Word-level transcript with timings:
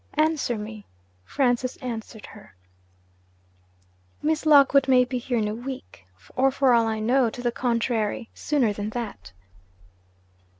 'Answer 0.15 0.57
me.' 0.57 0.87
Francis 1.25 1.77
answered 1.77 2.25
her. 2.25 2.55
'Miss 4.23 4.47
Lockwood 4.47 4.87
may 4.87 5.05
be 5.05 5.19
here 5.19 5.37
in 5.37 5.47
a 5.47 5.53
week. 5.53 6.07
Or, 6.35 6.49
for 6.49 6.73
all 6.73 6.87
I 6.87 6.99
know 6.99 7.29
to 7.29 7.41
the 7.43 7.51
contrary, 7.51 8.27
sooner 8.33 8.73
than 8.73 8.89
that.' 8.97 9.31